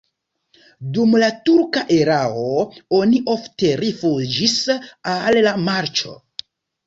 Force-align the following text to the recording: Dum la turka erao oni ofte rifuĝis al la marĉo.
Dum 0.93 1.11
la 1.23 1.27
turka 1.49 1.81
erao 1.97 2.45
oni 2.99 3.19
ofte 3.35 3.69
rifuĝis 3.83 4.55
al 5.17 5.39
la 5.49 5.53
marĉo. 5.69 6.17